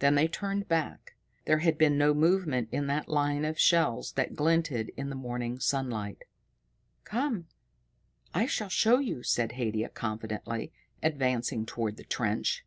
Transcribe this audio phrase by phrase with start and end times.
[0.00, 1.14] Then they turned back.
[1.44, 5.60] There had been no movement in that line of shells that glinted in the morning
[5.60, 6.24] sunlight.
[7.04, 7.46] "Come,
[8.34, 12.64] I shall show you," said Haidia confidently, advancing toward the trench.